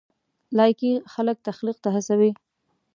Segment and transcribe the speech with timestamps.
[0.57, 2.31] لایکي خلک تخلیق ته هڅوي.